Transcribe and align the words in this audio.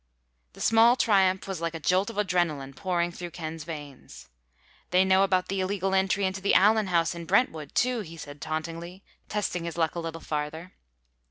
The 0.53 0.61
small 0.61 0.95
triumph 0.95 1.47
was 1.47 1.61
like 1.61 1.75
a 1.75 1.79
jolt 1.79 2.09
of 2.09 2.15
adrenalin 2.17 2.73
pouring 2.75 3.11
through 3.11 3.29
Ken's 3.29 3.65
veins. 3.65 4.29
"They 4.89 5.05
know 5.05 5.21
about 5.21 5.47
the 5.47 5.59
illegal 5.59 5.93
entry 5.93 6.25
into 6.25 6.41
the 6.41 6.55
Allen 6.55 6.87
house 6.87 7.13
in 7.13 7.25
Brentwood, 7.25 7.75
too," 7.75 7.99
he 7.99 8.17
said 8.17 8.41
tauntingly, 8.41 9.03
testing 9.29 9.63
his 9.63 9.77
luck 9.77 9.93
a 9.93 9.99
little 9.99 10.19
farther. 10.19 10.73